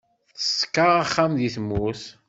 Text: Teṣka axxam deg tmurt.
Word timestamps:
Teṣka 0.37 0.85
axxam 1.03 1.31
deg 1.39 1.51
tmurt. 1.55 2.03